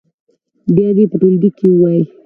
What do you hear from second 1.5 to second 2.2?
کې ووایي.